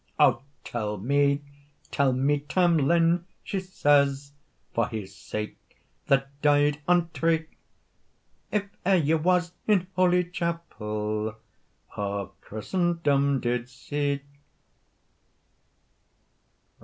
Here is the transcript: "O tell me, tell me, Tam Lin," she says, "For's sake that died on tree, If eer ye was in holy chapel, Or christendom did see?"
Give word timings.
"O 0.19 0.41
tell 0.63 0.97
me, 0.97 1.43
tell 1.91 2.11
me, 2.11 2.39
Tam 2.39 2.75
Lin," 2.75 3.27
she 3.43 3.59
says, 3.59 4.31
"For's 4.73 5.15
sake 5.15 5.79
that 6.07 6.41
died 6.41 6.81
on 6.87 7.11
tree, 7.11 7.45
If 8.51 8.63
eer 8.83 8.95
ye 8.95 9.13
was 9.13 9.53
in 9.67 9.85
holy 9.93 10.23
chapel, 10.23 11.35
Or 11.95 12.31
christendom 12.41 13.41
did 13.41 13.69
see?" 13.69 14.21